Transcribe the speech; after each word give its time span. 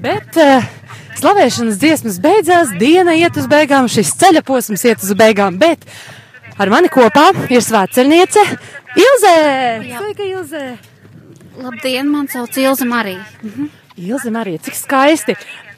Bet 0.00 0.36
uh, 0.40 0.64
slavēšanas 1.20 1.80
dziesmas 1.80 2.20
beidzās, 2.22 2.72
diena 2.80 3.12
iet 3.18 3.36
uz 3.36 3.48
beigām, 3.50 3.88
šis 3.90 4.14
ceļa 4.20 4.42
posms 4.46 4.84
iet 4.88 5.02
uz 5.04 5.12
beigām, 5.18 5.58
bet 5.60 5.84
ar 6.60 6.72
mani 6.72 6.88
kopā 6.92 7.30
ir 7.52 7.64
svētceļniece 7.64 8.44
Ilze! 8.98 9.34
Sveika, 9.84 10.24
Ilze! 10.24 10.62
Labdien, 11.60 12.08
man 12.08 12.30
sauc 12.32 12.56
Ilza 12.58 12.88
Marija. 12.88 13.26
Mhm. 13.42 13.68
Ilze 14.00 14.30
Marija, 14.32 14.62
cik 14.64 14.78
skaisti! 14.78 15.36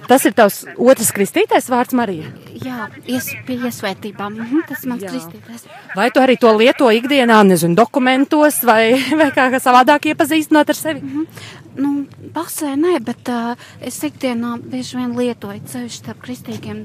Tas 0.08 0.24
ir 0.26 0.34
tavs 0.34 0.62
otrs 0.82 1.12
kristītais 1.14 1.68
vārds 1.70 1.94
Marija? 1.94 2.30
Jā, 2.62 2.88
ies, 3.06 3.28
pie 3.46 3.58
iesvētībām. 3.68 4.34
Mhm, 4.34 4.64
tas 4.68 4.82
mans 4.88 5.04
Jā. 5.04 5.12
kristītais. 5.12 5.66
Vai 5.94 6.08
tu 6.10 6.22
arī 6.22 6.34
to 6.40 6.50
lieto 6.58 6.90
ikdienā, 6.90 7.38
nezinu, 7.46 7.76
dokumentos 7.78 8.62
vai, 8.66 8.96
vai 9.20 9.30
kā 9.34 9.48
savādāk 9.62 10.10
iepazīstinot 10.12 10.74
ar 10.74 10.78
sevi? 10.78 11.02
Mhm. 11.02 11.60
Nu, 11.72 11.90
pasē 12.34 12.74
nē, 12.76 12.98
bet 13.04 13.28
uh, 13.32 13.60
es 13.80 13.96
ikdienā 14.04 14.58
bieži 14.60 14.98
vien 14.98 15.12
lietoju 15.16 15.62
ceļu 15.72 15.92
starp 15.92 16.20
kristīgiem, 16.24 16.82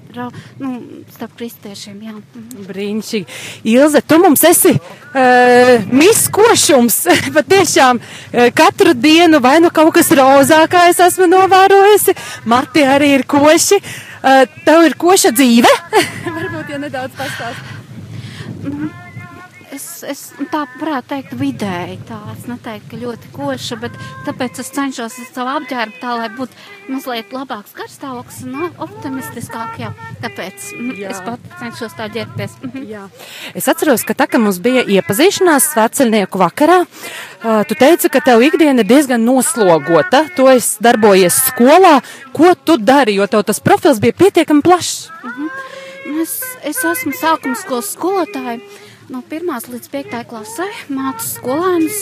nu, 0.61 0.73
starp 1.15 1.33
kristiešiem, 1.39 1.97
jā. 2.05 2.13
Mhm. 2.15 2.67
Brīnišķīgi. 2.69 3.39
Ilze, 3.73 4.01
tu 4.07 4.19
mums 4.23 4.43
esi 4.47 4.71
uh, 4.77 5.89
miskošums, 5.91 7.01
pat 7.35 7.49
tiešām 7.51 7.99
uh, 7.99 8.45
katru 8.55 8.95
dienu 8.95 9.41
vai 9.43 9.57
nu 9.63 9.73
kaut 9.75 9.91
kas 9.97 10.13
rozākā 10.15 10.87
es 10.91 11.01
esmu 11.03 11.27
novērojusi, 11.33 12.15
mati 12.47 12.85
arī 12.87 13.17
ir 13.17 13.25
koši. 13.27 13.81
Uh, 14.17 14.45
tev 14.65 14.87
ir 14.87 14.95
koša 14.99 15.33
dzīve? 15.35 15.73
Varbūt, 16.37 16.71
ja 16.71 16.79
nedaudz 16.85 17.19
pastāst. 17.19 17.75
Mm 18.63 19.06
es 20.03 20.21
tā 20.51 20.63
varētu 20.79 21.09
teikt 21.11 21.35
vidēji. 21.39 21.99
Tā 22.09 22.17
es 22.33 22.47
neteiktu, 22.49 22.89
ka 22.91 22.99
ļoti 23.01 23.29
koša, 23.35 23.77
bet 23.81 23.95
tāpēc 24.27 24.61
es 24.61 24.71
cenšos 24.75 25.17
savu 25.33 25.53
apģērbu 25.57 26.01
tā, 26.01 26.15
lai 26.19 26.29
būtu 26.35 26.53
mazliet 26.91 27.33
labāks 27.35 27.75
garstāvoklis 27.77 28.43
un 28.45 28.55
no, 28.55 28.69
optimistiskāk. 28.85 29.77
Jā. 29.81 29.91
Tāpēc 30.23 30.69
mhm, 30.75 30.93
jā. 31.01 31.11
es 31.11 31.21
pat 31.25 31.47
cenšos 31.61 31.97
tā 31.97 32.09
ģērbties. 32.13 32.57
Mhm. 32.63 32.87
Jā. 32.91 33.05
Es 33.57 33.69
atceros, 33.71 34.05
ka 34.07 34.15
tā, 34.17 34.29
ka 34.31 34.41
mums 34.41 34.61
bija 34.63 34.85
iepazīšanās 34.97 35.71
svētceļnieku 35.73 36.41
vakarā, 36.41 36.79
tu 37.69 37.77
teici, 37.79 38.11
ka 38.13 38.23
tev 38.25 38.43
ikdiena 38.47 38.83
ir 38.83 38.89
diezgan 38.89 39.23
noslogota. 39.27 40.25
Tu 40.37 40.47
esi 40.53 40.83
darbojies 40.83 41.41
skolā. 41.51 41.97
Ko 42.37 42.53
tu 42.55 42.77
dari, 42.77 43.17
jo 43.17 43.27
tev 43.31 43.45
tas 43.47 43.63
profils 43.63 44.01
bija 44.03 44.15
pietiekami 44.17 44.61
plašs? 44.65 45.09
Uh 45.23 45.31
-huh. 45.31 45.49
Es, 46.21 46.41
es 46.63 46.77
esmu 46.85 47.11
sākuma 47.11 47.55
skolas 47.55 47.91
skolotāja 47.93 48.59
no 49.13 49.23
1 49.23 49.69
līdz 49.73 49.91
5 49.93 50.23
klasē 50.29 50.67
mācu 50.91 51.27
skolēnus 51.27 52.01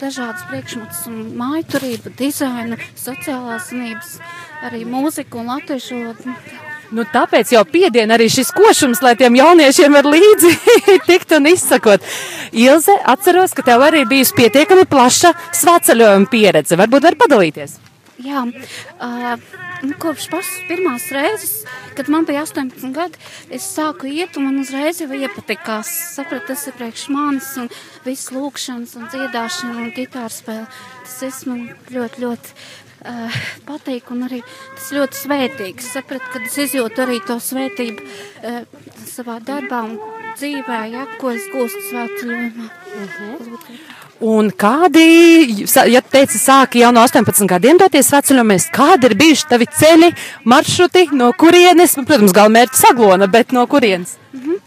dažādas 0.00 0.42
priekšmetus, 0.50 1.04
māju 1.38 1.66
turību, 1.74 2.12
dizainu, 2.18 2.78
sociālās 2.98 3.70
zinības, 3.70 4.16
arī 4.66 4.82
mūziku 4.88 5.42
un 5.42 5.52
latviešu 5.54 6.00
valodu. 6.00 6.34
Nu, 6.90 7.04
tāpēc 7.06 7.52
jau 7.54 7.62
piedien 7.70 8.10
arī 8.10 8.26
šis 8.32 8.50
košums, 8.50 8.98
lai 9.04 9.12
tiem 9.18 9.36
jauniešiem 9.38 9.94
var 9.94 10.08
līdzi 10.10 10.50
tikt 11.08 11.36
un 11.36 11.46
izsakot. 11.52 12.02
Ilze, 12.50 12.96
atceros, 13.12 13.54
ka 13.54 13.62
tev 13.66 13.84
arī 13.86 14.02
bijusi 14.10 14.34
pietiekami 14.40 14.88
plaša 14.90 15.36
svētceļojuma 15.60 16.26
pieredze. 16.32 16.80
Varbūt 16.80 17.06
var 17.06 17.18
padalīties? 17.22 17.78
Jā, 18.20 18.42
uh, 18.44 19.44
kopš 20.02 20.26
pašas 20.32 20.56
pirmās 20.68 21.06
reizes, 21.14 21.52
kad 21.96 22.10
man 22.12 22.26
bija 22.28 22.42
18 22.44 22.92
gadi, 22.92 23.20
es 23.54 23.64
sāku 23.64 24.10
iet, 24.10 24.36
un 24.36 24.48
man 24.48 24.60
uzreiz 24.60 25.00
jau 25.00 25.08
iepatikās. 25.16 25.88
Sapratu, 26.16 26.50
tas 26.50 26.66
ir 26.68 26.76
priekš 26.76 27.06
manis, 27.14 27.48
un 27.60 27.70
viss 28.04 28.32
lūkšanas, 28.34 28.96
un 29.00 29.08
dziedāšana, 29.12 29.78
un 29.80 29.94
ģitāra 29.96 30.32
spēle. 30.34 30.68
Tas 31.06 31.16
es 31.30 31.40
man 31.48 31.64
ļoti, 31.94 32.24
ļoti 32.26 32.54
uh, 32.56 33.40
patīk, 33.68 34.12
un 34.12 34.28
arī 34.28 34.42
tas 34.74 34.92
ļoti 34.98 35.22
svētīgs. 35.22 35.90
Sapratu, 35.96 36.28
kad 36.34 36.44
es 36.44 36.60
izjūtu 36.66 37.06
arī 37.06 37.20
to 37.24 37.40
svētību 37.40 38.04
uh, 38.04 38.62
savā 39.08 39.40
darbā 39.40 39.84
un 39.88 39.96
dzīvē, 40.36 40.84
ja, 40.92 41.08
ko 41.20 41.32
es 41.36 41.48
gūstu 41.54 41.88
svētceļojumā. 41.88 42.70
Uh 42.90 43.00
mhm. 43.00 43.58
-huh. 43.64 44.09
Un 44.20 44.50
kādi, 44.52 45.64
ja 45.88 46.02
teici, 46.04 46.36
sāki 46.36 46.82
jau 46.82 46.90
no 46.92 47.00
18 47.06 47.48
gadiem 47.48 47.78
doties 47.80 48.10
veceļomies, 48.12 48.66
kādi 48.74 49.08
ir 49.08 49.14
bijuši 49.16 49.46
tavi 49.48 49.68
ceļi, 49.78 50.10
maršruti, 50.44 51.06
no 51.16 51.30
kurienes, 51.40 51.96
nu, 51.96 52.04
protams, 52.04 52.34
galvenmērķis 52.36 52.82
Saglona, 52.84 53.30
bet 53.32 53.54
no 53.56 53.64
kurienes? 53.66 54.18
-hmm. 54.34 54.60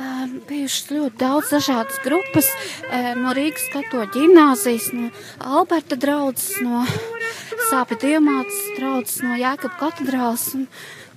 Uh, 0.00 0.26
bijušas 0.48 0.90
ļoti 0.90 1.16
daudz 1.20 1.50
dažādas 1.52 2.00
grupas, 2.04 2.46
uh, 2.90 3.14
no 3.14 3.34
Rīgas 3.36 3.68
katoļu 3.72 4.10
ģimnāzijas, 4.14 4.92
no 4.92 5.10
Alberta 5.38 5.96
draudzes, 5.96 6.56
no 6.60 6.86
Sāpju 7.70 7.98
diemātas 8.02 8.58
draudzes, 8.78 9.20
no 9.22 9.36
Jēkab 9.38 9.76
katedrāls. 9.78 10.54
Un 10.54 10.66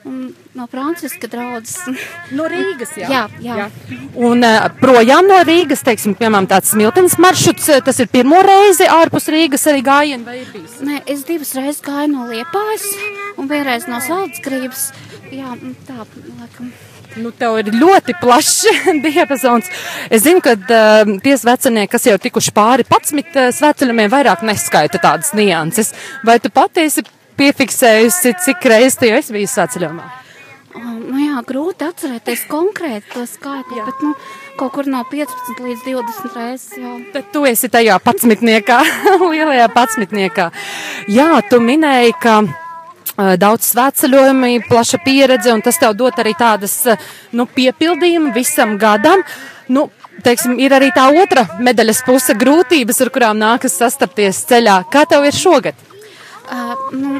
no 0.05 0.67
Franciska 0.67 1.29
draudzes. 1.31 1.79
No 2.33 2.47
Rīgas, 2.49 2.95
jā. 2.97 3.07
Jā, 3.11 3.23
jā. 3.43 3.55
jā. 3.59 3.97
Un 4.17 4.41
uh, 4.45 4.65
projām 4.79 5.27
no 5.29 5.37
Rīgas, 5.45 5.83
teiksim, 5.85 6.15
piemēram, 6.17 6.47
tāds 6.49 6.71
smiltenes 6.73 7.17
maršruts, 7.21 7.67
tas 7.85 7.99
ir 8.01 8.09
pirmo 8.11 8.39
reizi 8.43 8.87
ārpus 8.89 9.29
Rīgas 9.33 9.67
arī 9.69 9.83
gājienu 9.85 10.25
vai 10.25 10.39
ir 10.41 10.49
bijis? 10.53 10.79
Nē, 10.85 11.03
es 11.13 11.25
divas 11.27 11.53
reizes 11.57 11.83
gāju 11.85 12.09
no 12.15 12.25
Liepājas 12.31 12.87
un 13.37 13.51
vienreiz 13.51 13.85
no 13.91 13.99
Saldzgrības. 14.03 14.87
Jā, 15.33 15.53
tā, 15.87 16.07
laikam. 16.39 16.73
Nu, 17.21 17.29
tev 17.37 17.59
ir 17.61 17.69
ļoti 17.77 18.15
plašs 18.17 18.63
diapazons. 19.03 19.69
Es 20.09 20.23
zinu, 20.25 20.41
ka 20.43 20.55
uh, 20.57 21.11
tie 21.21 21.35
vecinieki, 21.37 21.91
kas 21.93 22.07
jau 22.09 22.17
tikuši 22.21 22.53
pāri 22.55 22.85
11 22.87 23.37
uh, 23.37 23.51
sveceļumiem, 23.53 24.09
vairāk 24.13 24.45
neskaita 24.47 25.01
tādas 25.03 25.33
nianses. 25.37 25.93
Vai 26.25 26.39
tu 26.41 26.49
patiesi 26.53 27.05
piefiksējusi, 27.37 28.35
cik 28.45 28.67
reizes 28.71 28.99
tu 28.99 29.09
jau 29.09 29.17
esi 29.19 29.35
bijusi 29.35 29.59
sāceļojumā? 29.59 30.11
Nu 30.73 31.19
jā, 31.21 31.37
grūti 31.45 31.85
atcerēties 31.85 32.47
konkrēti 32.49 33.11
to 33.13 33.27
skaitli, 33.29 33.77
jā. 33.77 33.85
bet 33.85 33.99
nu, 34.01 34.13
kaut 34.57 34.73
kur 34.73 34.87
no 34.89 35.03
15 35.05 35.61
līdz 35.61 35.83
20 35.85 36.37
reizes. 36.39 36.71
Jā. 36.79 36.93
Tad 37.13 37.29
tu 37.35 37.43
esi 37.45 37.69
tajā 37.69 37.99
patsmitniekā, 38.01 38.79
lielajā 39.33 39.67
patsmitniekā. 39.75 40.49
Jā, 41.13 41.29
tu 41.49 41.61
minēji, 41.61 42.15
ka 42.23 42.39
uh, 42.41 43.35
daudz 43.37 43.69
svētceļojumi, 43.69 44.63
plaša 44.69 45.01
pieredze, 45.05 45.53
un 45.53 45.61
tas 45.61 45.77
tev 45.81 45.93
dot 45.99 46.17
arī 46.23 46.33
tādas 46.39 46.73
nu, 47.35 47.45
piepildījumu 47.45 48.33
visam 48.33 48.79
gadam. 48.81 49.21
Nu, 49.69 49.91
teiksim, 50.25 50.57
ir 50.57 50.73
arī 50.73 50.89
tā 50.95 51.05
otra 51.21 51.45
medaļas 51.61 52.01
puse 52.07 52.33
grūtības, 52.33 53.05
ar 53.05 53.13
kurām 53.13 53.37
nākas 53.41 53.77
sastapties 53.77 54.41
ceļā. 54.49 54.81
Kā 54.89 55.05
tev 55.09 55.29
ir 55.29 55.37
šogad? 55.37 55.92
Nu, 56.93 57.17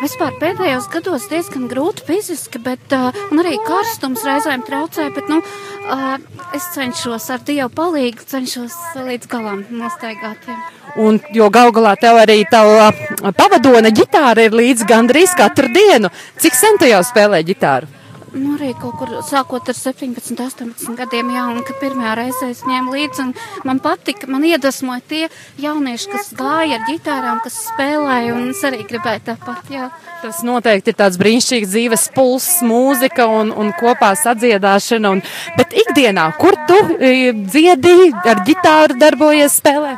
vispār 0.00 0.36
pēdējos 0.40 0.86
gados 0.92 1.26
diezgan 1.28 1.66
grūti 1.68 2.04
fiziski, 2.06 2.60
bet 2.62 2.94
arī 2.94 3.56
karstums 3.66 4.24
reizēm 4.24 4.64
traucē, 4.64 5.10
bet 5.16 5.28
nu, 5.32 5.42
es 6.56 6.70
cenšos 6.74 7.28
ar 7.34 7.44
Dievu 7.44 7.68
palīgu, 7.76 8.24
cenšos 8.30 8.76
līdz 8.96 9.28
galam 9.32 9.66
nostaigāt. 9.68 10.48
Ja. 10.48 10.56
Un, 10.96 11.20
jo 11.36 11.50
gal 11.52 11.74
galā 11.76 11.92
tev 12.00 12.16
arī 12.22 12.38
tava 12.48 12.88
pavadona 13.36 13.92
ģitāra 13.92 14.46
ir 14.48 14.56
līdz 14.56 14.86
gandrīz 14.88 15.36
katru 15.36 15.68
dienu. 15.74 16.08
Cik 16.40 16.56
sen 16.56 16.80
tu 16.80 16.88
jau 16.88 17.02
spēlē 17.04 17.42
ģitāru? 17.44 17.90
Nu, 18.36 18.52
arī 18.56 18.74
kaut 18.76 18.98
kur 19.00 19.12
sākot 19.24 19.70
ar 19.70 19.76
17, 19.76 20.36
18 20.36 20.96
gadiem, 20.98 21.30
jā, 21.32 21.44
un 21.48 21.62
kad 21.64 21.78
pirmā 21.80 22.12
reize 22.18 22.50
es 22.52 22.60
ņēmu 22.68 22.92
līdzi, 22.92 23.24
un 23.24 23.30
man 23.64 23.78
patika, 23.80 24.28
man 24.28 24.44
iedvesmoja 24.44 25.04
tie 25.08 25.22
jaunieši, 25.62 26.10
kas 26.12 26.28
gāja 26.36 26.76
ar 26.76 26.84
ģitārām, 26.84 27.40
kas 27.44 27.56
spēlēja, 27.70 28.34
un 28.36 28.50
es 28.50 28.60
arī 28.68 28.82
gribēju 28.90 29.22
tāpat, 29.30 29.70
jā. 29.72 29.88
Tas 30.20 30.42
noteikti 30.44 30.92
ir 30.92 30.98
tāds 30.98 31.16
brīnišķīgs 31.22 31.72
dzīves 31.72 32.04
pulss, 32.16 32.60
mūzika 32.66 33.24
un, 33.38 33.54
un 33.56 33.72
kopā 33.78 34.12
sadziedāšana, 34.20 35.14
un, 35.16 35.24
bet 35.56 35.72
ikdienā, 35.86 36.28
kur 36.36 36.60
tu 36.68 36.76
e, 36.98 37.32
dziedi, 37.40 38.12
ar 38.20 38.44
ģitāru 38.44 39.00
darbojies, 39.00 39.56
spēlē? 39.62 39.96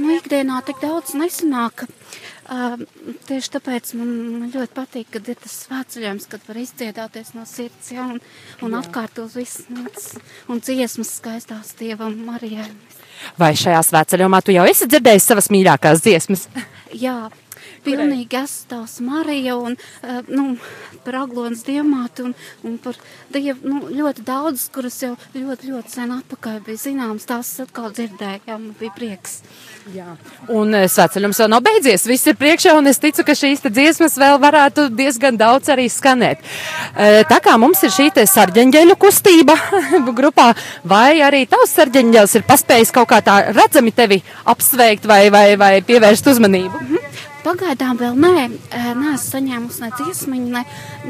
Nu, 0.00 0.16
ikdienā 0.16 0.62
tik 0.64 0.80
daudz 0.80 1.12
nesanāk. 1.18 1.84
Uh, 2.46 2.76
tieši 3.26 3.50
tāpēc 3.56 3.88
man, 3.98 4.10
ļoti 4.52 4.74
patīk, 4.76 5.08
kad 5.16 5.26
ir 5.32 5.38
tas 5.40 5.54
svētceļojums, 5.64 6.28
kad 6.30 6.44
var 6.46 6.60
izdziedāties 6.60 7.32
no 7.34 7.42
sirds, 7.48 7.88
ja, 7.90 8.04
un, 8.06 8.20
un 8.62 8.76
atkārtot 8.78 9.34
visas 9.34 9.66
un 10.46 10.62
dziesmas 10.62 11.10
skaistās 11.18 11.74
Dievam 11.80 12.14
Marijai. 12.28 12.68
Vai 13.40 13.50
šajā 13.58 13.80
svētceļojumā 13.88 14.42
tu 14.46 14.54
jau 14.54 14.66
esi 14.68 14.86
dzirdējis 14.86 15.26
savas 15.32 15.50
mīļākās 15.50 16.04
dziesmas? 16.04 16.46
Jā, 16.94 17.16
pilnīgi 17.86 18.40
esmu 18.42 18.70
tavs 18.74 18.98
Marija 19.06 19.56
un, 19.58 19.78
uh, 20.02 20.20
nu, 20.28 20.56
par 21.06 21.22
Aglonas 21.22 21.64
diamātu 21.66 22.28
un, 22.28 22.36
un 22.66 22.76
par 22.82 22.98
Dievu, 23.32 23.66
nu, 23.66 23.80
ļoti 23.90 24.22
daudz, 24.26 24.68
kuras 24.74 24.96
jau 25.02 25.14
ļoti, 25.34 25.70
ļoti 25.72 25.92
sen 25.92 26.12
atpakaļ 26.14 26.60
bija 26.66 26.78
zināmas, 26.78 27.26
tās 27.28 27.50
atkal 27.62 27.90
dzirdējām, 27.94 28.68
bija 28.78 28.94
prieks. 28.94 29.40
Jā. 29.94 30.16
Un 30.50 30.74
eh, 30.74 30.86
svētceļums 30.90 31.40
vēl 31.42 31.50
nav 31.52 31.64
beidzies, 31.66 32.06
viss 32.08 32.26
ir 32.30 32.38
priekšā, 32.38 32.74
un 32.78 32.90
es 32.90 33.00
ticu, 33.02 33.24
ka 33.26 33.36
šīs 33.38 33.64
dziesmas 33.66 34.16
vēl 34.18 34.38
varētu 34.42 34.88
diezgan 34.94 35.38
daudz 35.38 35.70
arī 35.74 35.88
skanēt. 35.92 36.42
Eh, 36.94 37.22
tā 37.28 37.40
kā 37.42 37.56
mums 37.60 37.82
ir 37.86 37.94
šī 37.94 38.08
sarģeņģeļu 38.30 38.96
kustība 39.02 39.58
grupā, 40.18 40.52
vai 40.86 41.18
arī 41.26 41.44
tavs 41.50 41.74
sarģeņģeļs 41.76 42.38
ir 42.38 42.46
paspējis 42.48 42.94
kaut 42.94 43.10
kā 43.12 43.20
tā 43.26 43.40
redzami 43.50 43.92
tevi 43.94 44.22
apsveikt 44.46 45.06
vai, 45.06 45.26
vai, 45.34 45.48
vai 45.60 45.74
pievērst 45.86 46.32
uzmanību? 46.34 46.95
Pagaidām 47.46 47.98
vēl 48.00 48.16
nē, 48.18 48.46
neesmu 48.98 49.22
saņēmusi 49.22 49.84
ne 49.84 49.90
dziesmiņu, 50.00 50.48
ne, 50.56 50.62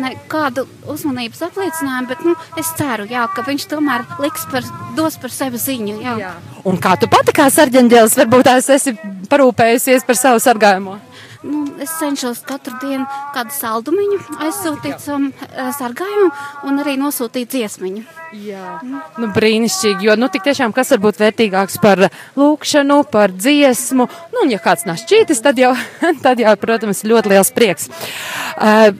ne 0.02 0.10
kādu 0.28 0.66
uzmanības 0.92 1.46
apliecinājumu, 1.48 2.10
bet, 2.10 2.24
nu, 2.28 2.36
es 2.60 2.72
ceru, 2.76 3.06
jā, 3.08 3.24
ka 3.32 3.46
viņš 3.46 3.66
tomēr 3.72 4.04
liks 4.20 4.44
par, 4.52 4.66
dos 4.98 5.16
par 5.22 5.32
sevi 5.32 5.60
ziņu, 5.62 5.96
jā. 6.04 6.16
jā. 6.20 6.34
Un 6.68 6.76
kā 6.82 6.96
tu 7.00 7.08
pati 7.08 7.32
kā 7.36 7.48
sarģenģēlis 7.52 8.18
varbūt 8.20 8.48
tās 8.50 8.68
esi 8.76 8.96
parūpējusies 9.32 10.04
par 10.04 10.20
savu 10.20 10.42
sargājumu? 10.44 10.98
Nu, 11.46 11.62
es 11.82 11.92
cenšos 12.00 12.42
katru 12.46 12.74
dienu 12.82 13.06
kādu 13.34 13.54
saldumiņu 13.54 14.18
aizsūtīt 14.42 15.08
um, 15.14 15.28
sargājumu 15.78 16.30
un 16.66 16.82
arī 16.82 16.96
nosūtīt 16.98 17.52
dziesmiņu. 17.54 18.04
Jā, 18.42 18.78
nu, 18.82 19.28
brīnišķīgi, 19.34 20.08
jo, 20.08 20.16
nu, 20.18 20.28
tik 20.32 20.44
tiešām, 20.48 20.74
kas 20.76 20.90
var 20.94 21.02
būt 21.04 21.20
vērtīgāks 21.22 21.78
par 21.82 22.08
lūkšanu, 22.36 22.98
par 23.12 23.34
dziesmu, 23.34 24.08
nu, 24.34 24.42
un 24.42 24.50
ja 24.52 24.58
kāds 24.62 24.86
nav 24.88 24.98
šķītis, 25.02 25.42
tad 25.44 25.60
jau, 25.62 25.72
tad 26.24 26.42
jau, 26.42 26.56
protams, 26.60 27.04
ļoti 27.06 27.36
liels 27.36 27.52
prieks. 27.54 27.92
Uh, 28.56 28.90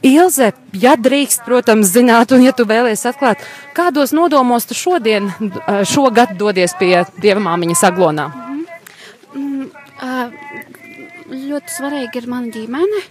Ilze, 0.00 0.54
ja 0.80 0.94
drīkst, 0.96 1.42
protams, 1.44 1.90
zināt, 1.92 2.32
un 2.32 2.40
ja 2.46 2.54
tu 2.56 2.64
vēlies 2.64 3.04
atklāt, 3.04 3.42
kādos 3.76 4.14
nodomos 4.16 4.64
tu 4.64 4.72
šodien, 4.72 5.28
šogad 5.84 6.32
dodies 6.40 6.72
pie 6.80 7.02
Dieva 7.20 7.42
māmiņas 7.44 7.84
aglonā? 7.90 8.30
Mm 8.32 8.64
-hmm. 9.34 9.42
mm, 9.42 9.70
uh, 10.00 10.69
ļoti 11.30 11.74
svarīgi 11.76 12.20
ir 12.20 12.28
mana 12.30 12.52
ģimene, 12.54 13.02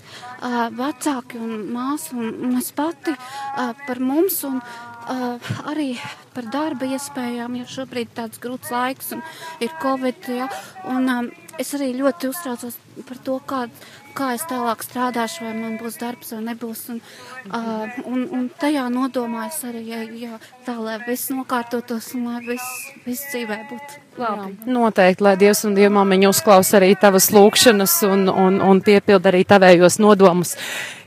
vecāki 0.76 1.40
un 1.40 1.66
māsa 1.74 2.16
un, 2.16 2.32
un 2.48 2.58
es 2.60 2.72
pati 2.76 3.16
par 3.56 4.00
mums 4.04 4.42
un 4.48 4.62
arī 5.10 5.92
par 6.36 6.50
darba 6.54 6.90
iespējām, 6.90 7.60
jo 7.60 7.70
šobrīd 7.70 8.14
tāds 8.18 8.42
grūts 8.42 8.74
laiks 8.74 9.14
un 9.18 9.24
ir 9.64 9.74
Covid, 9.82 10.30
ja, 10.38 10.50
un 10.90 11.32
es 11.60 11.74
arī 11.76 11.92
ļoti 11.98 12.30
uztraucos 12.30 12.78
par 13.08 13.24
to, 13.26 13.40
kāda 13.50 13.90
kā 14.20 14.34
es 14.36 14.44
tālāk 14.50 14.84
strādāšu, 14.84 15.46
vai 15.46 15.54
man 15.56 15.78
būs 15.80 16.00
darbs 16.02 16.34
vai 16.34 16.42
nebūs. 16.50 16.82
Un, 16.94 17.00
uh, 17.48 18.00
un, 18.10 18.26
un 18.36 18.48
tajā 18.60 18.86
nodomā 18.94 19.48
es 19.50 19.62
arī, 19.68 19.84
ja, 19.88 20.02
ja, 20.24 20.40
tā 20.66 20.76
lai 20.80 20.98
viss 21.06 21.32
nokārtotos 21.34 22.12
un 22.18 22.28
lai 22.32 22.42
viss, 22.48 22.84
viss 23.06 23.30
dzīvē 23.32 23.60
būtu 23.70 24.02
labi. 24.20 24.52
Jā, 24.58 24.74
noteikti, 24.76 25.26
lai 25.26 25.36
Dievs 25.40 25.64
un 25.70 25.78
Dievmāmiņa 25.78 26.34
uzklaus 26.34 26.74
arī 26.78 26.92
tavas 27.00 27.30
lūkšanas 27.36 28.00
un, 28.10 28.28
un, 28.34 28.62
un 28.66 28.84
piepild 28.86 29.32
arī 29.32 29.46
tavējos 29.48 30.00
nodomus. 30.04 30.56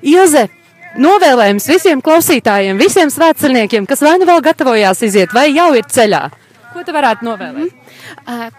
Ilze! 0.01 0.49
Novēlējums 1.01 1.69
visiem 1.71 2.03
klausītājiem, 2.05 2.77
visiem 2.77 3.13
svētceļniekiem, 3.13 3.87
kas 3.89 4.03
vai 4.05 4.19
nu 4.21 4.29
vēl 4.29 4.43
gatavojās 4.45 5.01
iziet, 5.07 5.33
vai 5.33 5.49
jau 5.55 5.71
ir 5.79 5.89
ceļā. 5.89 6.27
Ko 6.73 6.85
tu 6.85 6.93
varētu 6.93 7.29
novēlēt? 7.29 7.71
Mm 7.73 7.82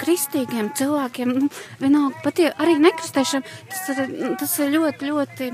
kristīgiem 0.01 0.71
cilvēkiem, 0.77 1.33
nu, 1.37 1.49
vienalga, 1.81 2.21
pat 2.25 2.41
ja 2.41 2.53
arī 2.61 2.77
nekristiešiem, 2.83 3.45
tas 3.71 3.91
ir, 3.93 4.13
tas 4.39 4.55
ir 4.63 4.73
ļoti, 4.77 5.09
ļoti 5.11 5.49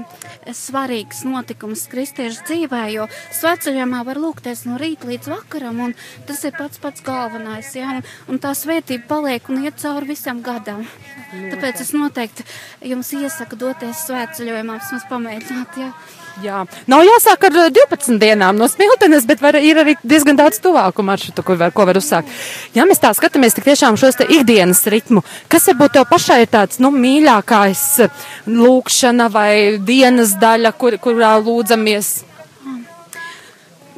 svarīgs 0.57 1.23
notikums 1.27 1.85
kristiešu 1.91 2.45
dzīvē, 2.49 2.83
jo 2.95 3.07
sveceļojumā 3.39 4.03
var 4.07 4.21
lūgties 4.21 4.65
no 4.69 4.79
rīta 4.81 5.09
līdz 5.09 5.31
vakaram, 5.31 5.83
un 5.89 5.97
tas 6.29 6.43
ir 6.47 6.55
pats 6.57 6.81
pats 6.81 7.03
galvenais, 7.05 7.73
jā, 7.75 7.99
un, 7.99 8.07
un 8.33 8.41
tā 8.41 8.53
svētība 8.57 9.07
paliek 9.09 9.49
un 9.51 9.65
iet 9.65 9.79
cauri 9.81 10.13
visam 10.13 10.43
gadam. 10.45 10.85
Tāpēc 11.29 11.83
es 11.83 11.91
noteikti 11.93 12.45
jums 12.89 13.11
iesaku 13.17 13.59
doties 13.59 14.07
svētceļojumā, 14.07 14.79
vismaz 14.81 15.05
pamēģināt, 15.11 15.77
jā. 15.83 15.91
Jā, 16.39 16.61
nav 16.87 17.01
jāsāk 17.03 17.47
ar 17.49 17.55
12 17.73 18.13
eh, 18.13 18.19
dienām 18.21 18.59
no 18.59 18.67
smiltenes, 18.71 19.25
bet 19.27 19.41
var, 19.43 19.57
ir 19.59 19.79
arī 19.81 19.95
diezgan 20.07 20.37
daudz 20.39 20.61
tuvāku 20.63 21.03
maršrutu, 21.03 21.43
ko 21.43 21.57
var, 21.59 21.73
ko 21.75 21.83
var 21.89 21.99
uzsākt. 21.99 22.31
Ja 22.75 22.85
mēs 22.87 23.01
tā 23.03 23.11
skatāmies 23.17 23.57
tik 23.57 23.67
tiešām 23.69 23.97
šos 23.99 24.17
te 24.19 24.25
ikdienas 24.29 24.81
ritmu, 24.89 25.23
kas 25.51 25.69
varbūt 25.69 25.97
tev 25.97 26.07
pašai 26.09 26.41
ir 26.43 26.49
tāds, 26.53 26.79
nu, 26.81 26.91
mīļākais 26.95 27.83
eh, 28.05 28.25
lūkšana 28.49 29.29
vai 29.33 29.51
dienas 29.85 30.33
daļa, 30.41 30.73
kur, 30.79 30.97
kurā 31.01 31.35
lūdzamies? 31.43 32.11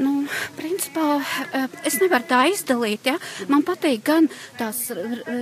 Nu, 0.01 0.20
principā 0.57 1.07
eh, 1.19 1.67
es 1.87 1.99
nevaru 2.01 2.27
tā 2.29 2.43
izdalīt. 2.51 3.11
Ja? 3.11 3.17
Man 3.51 3.65
patīk 3.67 4.03
gan 4.07 4.29
tās 4.59 4.89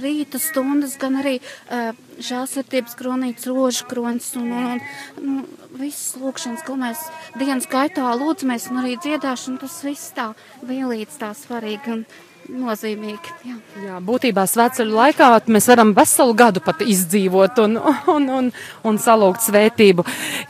rīta 0.03 0.41
stundas, 0.41 0.97
gan 0.99 1.19
arī 1.21 1.37
uh, 1.39 1.91
žēlsirdības 2.19 2.97
kronītes, 2.99 3.49
rožu 3.49 3.87
kronis 3.89 4.31
un, 4.39 4.51
un, 4.51 4.71
un, 4.71 4.81
un 5.23 5.35
nu, 5.39 5.45
visas 5.79 6.15
lūkšanas, 6.19 6.65
ko 6.67 6.77
mēs 6.79 7.03
dienas 7.39 7.69
gaitā 7.69 8.07
lūdzamies 8.19 8.69
un 8.71 8.81
arī 8.83 8.97
dziedāšana, 9.01 9.61
tas 9.61 9.77
viss 9.85 10.15
tā 10.17 10.31
vienlīdz 10.65 11.21
tā 11.21 11.33
svarīgi. 11.37 11.99
Un, 11.99 12.07
nozīmīgi. 12.49 13.33
Jā. 13.45 13.55
jā, 13.85 13.97
būtībā 14.03 14.43
svētceļu 14.49 14.95
laikā 14.95 15.27
mēs 15.51 15.67
varam 15.69 15.91
veselu 15.97 16.35
gadu 16.37 16.63
pat 16.65 16.81
izdzīvot 16.81 17.61
un, 17.63 17.77
un, 18.13 18.29
un, 18.39 18.49
un 18.87 18.99
salūgt 19.01 19.45
svētību. 19.45 20.05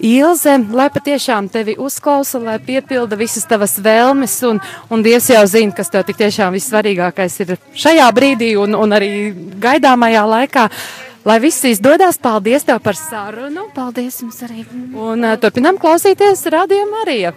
Ilze, 0.07 0.56
lai 0.75 0.89
patiešām 0.94 1.50
tevi 1.51 1.75
uzklausa, 1.80 2.41
lai 2.44 2.57
piepilda 2.63 3.19
visas 3.19 3.47
tavas 3.50 3.77
vēlmes, 3.83 4.29
un, 4.48 4.62
un 4.90 5.04
Dievs 5.06 5.30
jau 5.34 5.44
zina, 5.50 5.76
kas 5.76 5.92
tev 5.94 6.06
tik 6.08 6.20
tiešām 6.22 6.56
vissvarīgākais 6.58 7.38
ir 7.46 7.56
šajā 7.74 8.08
brīdī 8.16 8.54
un, 8.60 8.78
un 8.78 8.96
arī 8.96 9.12
gaidāmajā 9.62 10.26
laikā. 10.36 10.70
Lai 11.28 11.36
viss 11.44 11.66
izdodas, 11.68 12.18
paldies 12.22 12.64
tev 12.66 12.80
par 12.81 12.96
sarunu. 12.96 13.68
Paldies 13.76 14.22
jums 14.24 14.40
arī. 14.48 14.64
Un 14.96 15.28
uh, 15.28 15.36
turpinām 15.42 15.78
klausīties 15.81 16.46
Radio 16.54 16.88
Marija. 16.94 17.36